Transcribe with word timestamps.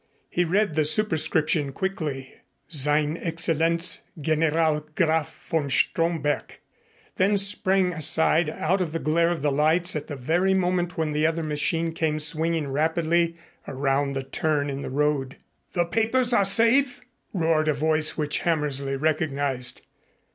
He 0.31 0.43
read 0.43 0.73
the 0.73 0.83
superscription 0.83 1.71
quickly, 1.73 2.33
"Sein 2.67 3.17
Excellenz 3.17 3.99
General 4.19 4.83
Graf 4.95 5.31
von 5.47 5.69
Stromberg." 5.69 6.57
Then 7.17 7.37
sprang 7.37 7.93
aside 7.93 8.49
out 8.49 8.81
of 8.81 8.93
the 8.93 8.97
glare 8.99 9.29
of 9.29 9.43
the 9.43 9.51
lights 9.51 9.95
at 9.95 10.07
the 10.07 10.15
very 10.15 10.55
moment 10.55 10.97
when 10.97 11.11
the 11.13 11.27
other 11.27 11.43
machine 11.43 11.93
came 11.93 12.17
swinging 12.17 12.67
rapidly 12.69 13.37
around 13.67 14.13
the 14.13 14.23
turn 14.23 14.71
in 14.71 14.81
the 14.81 14.89
road. 14.89 15.37
"The 15.73 15.85
papers 15.85 16.33
are 16.33 16.45
safe?" 16.45 17.01
roared 17.31 17.67
a 17.67 17.73
voice 17.75 18.17
which 18.17 18.39
Hammersley 18.39 18.95
recognized. 18.95 19.81